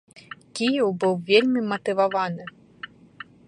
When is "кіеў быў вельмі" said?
0.59-1.61